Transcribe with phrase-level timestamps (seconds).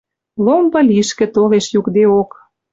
[0.45, 2.31] Ломбы лишкӹ толеш юкдеок.